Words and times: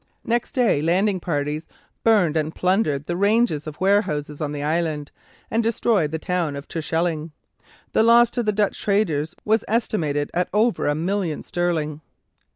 Next 0.25 0.53
day 0.53 0.81
landing 0.81 1.19
parties 1.19 1.67
burned 2.03 2.35
and 2.35 2.55
plundered 2.55 3.05
the 3.05 3.15
ranges 3.15 3.67
of 3.67 3.79
warehouses 3.79 4.41
on 4.41 4.51
the 4.51 4.63
island, 4.63 5.11
and 5.51 5.61
destroyed 5.61 6.09
the 6.09 6.17
town 6.17 6.55
of 6.55 6.67
Terschelling. 6.67 7.29
The 7.93 8.01
loss 8.01 8.31
to 8.31 8.41
the 8.41 8.51
Dutch 8.51 8.81
traders 8.81 9.35
was 9.45 9.63
estimated 9.67 10.31
at 10.33 10.49
over 10.55 10.87
a 10.87 10.95
million 10.95 11.43
sterling. 11.43 12.01